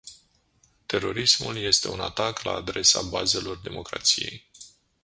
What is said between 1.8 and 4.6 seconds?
un atac la adresa bazelor democrației.